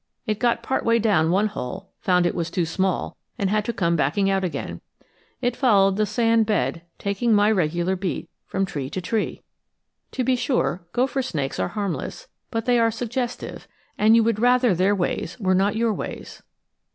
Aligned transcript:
It 0.25 0.39
got 0.39 0.63
part 0.63 0.83
way 0.83 0.97
down 0.97 1.29
one 1.29 1.45
hole, 1.45 1.91
found 1.99 2.25
that 2.25 2.29
it 2.29 2.35
was 2.35 2.49
too 2.49 2.65
small, 2.65 3.15
and 3.37 3.51
had 3.51 3.63
to 3.65 3.71
come 3.71 3.95
backing 3.95 4.31
out 4.31 4.43
again. 4.43 4.81
It 5.43 5.55
followed 5.55 5.95
the 5.95 6.07
sand 6.07 6.47
bed, 6.47 6.81
taking 6.97 7.33
my 7.35 7.51
regular 7.51 7.95
beat, 7.95 8.27
from 8.47 8.65
tree 8.65 8.89
to 8.89 8.99
tree! 8.99 9.43
To 10.13 10.23
be 10.23 10.35
sure, 10.35 10.87
gopher 10.91 11.21
snakes 11.21 11.59
are 11.59 11.67
harmless, 11.77 12.27
but 12.49 12.65
they 12.65 12.79
are 12.79 12.89
suggestive, 12.89 13.67
and 13.95 14.15
you 14.15 14.23
would 14.23 14.39
rather 14.39 14.73
their 14.73 14.95
ways 14.95 15.37
were 15.39 15.53
not 15.53 15.75
your 15.75 15.93
ways. 15.93 16.41